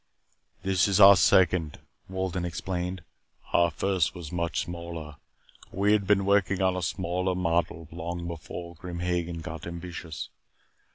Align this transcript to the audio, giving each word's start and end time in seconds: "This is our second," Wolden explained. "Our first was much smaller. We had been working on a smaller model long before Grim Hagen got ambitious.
"This 0.63 0.87
is 0.87 0.99
our 0.99 1.15
second," 1.15 1.77
Wolden 2.09 2.43
explained. 2.43 3.03
"Our 3.53 3.69
first 3.69 4.15
was 4.15 4.31
much 4.31 4.61
smaller. 4.61 5.17
We 5.71 5.91
had 5.93 6.07
been 6.07 6.25
working 6.25 6.59
on 6.59 6.75
a 6.75 6.81
smaller 6.81 7.35
model 7.35 7.87
long 7.91 8.25
before 8.27 8.73
Grim 8.73 9.01
Hagen 9.01 9.41
got 9.41 9.67
ambitious. 9.67 10.29